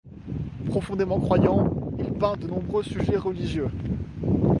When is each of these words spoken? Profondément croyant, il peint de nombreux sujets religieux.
Profondément 0.65 1.19
croyant, 1.19 1.75
il 1.99 2.11
peint 2.11 2.35
de 2.35 2.47
nombreux 2.47 2.81
sujets 2.81 3.17
religieux. 3.17 3.69